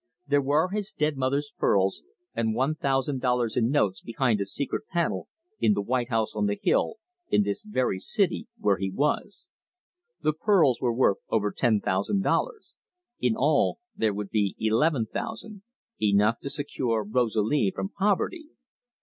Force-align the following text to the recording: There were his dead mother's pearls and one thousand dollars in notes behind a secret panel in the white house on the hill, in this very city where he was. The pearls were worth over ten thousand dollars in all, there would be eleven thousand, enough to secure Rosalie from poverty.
There 0.25 0.41
were 0.41 0.69
his 0.69 0.93
dead 0.93 1.15
mother's 1.15 1.53
pearls 1.59 2.01
and 2.33 2.55
one 2.55 2.73
thousand 2.73 3.21
dollars 3.21 3.55
in 3.55 3.69
notes 3.69 4.01
behind 4.01 4.41
a 4.41 4.45
secret 4.45 4.87
panel 4.87 5.27
in 5.59 5.73
the 5.73 5.81
white 5.83 6.09
house 6.09 6.33
on 6.35 6.47
the 6.47 6.57
hill, 6.59 6.95
in 7.29 7.43
this 7.43 7.61
very 7.63 7.99
city 7.99 8.47
where 8.57 8.77
he 8.77 8.89
was. 8.89 9.47
The 10.23 10.33
pearls 10.33 10.81
were 10.81 10.91
worth 10.91 11.17
over 11.29 11.51
ten 11.51 11.81
thousand 11.81 12.23
dollars 12.23 12.73
in 13.19 13.35
all, 13.37 13.77
there 13.95 14.11
would 14.15 14.31
be 14.31 14.55
eleven 14.57 15.05
thousand, 15.05 15.61
enough 16.01 16.39
to 16.39 16.49
secure 16.49 17.03
Rosalie 17.03 17.71
from 17.75 17.89
poverty. 17.89 18.47